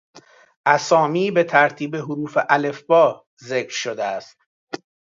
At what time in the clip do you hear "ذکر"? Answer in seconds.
3.43-3.73